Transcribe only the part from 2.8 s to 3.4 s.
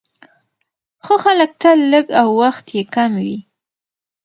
کم وي،